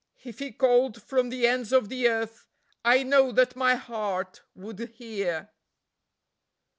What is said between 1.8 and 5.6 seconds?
the earth I know that my heart would hear.